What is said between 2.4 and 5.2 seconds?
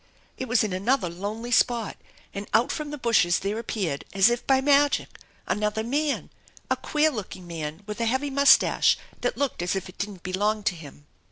out from the bushes there appeared, as if by magic,